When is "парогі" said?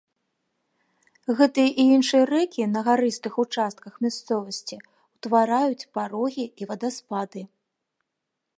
5.99-6.45